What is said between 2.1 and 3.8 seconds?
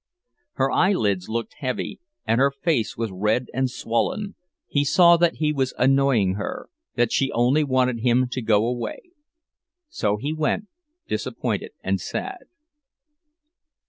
and her face was red and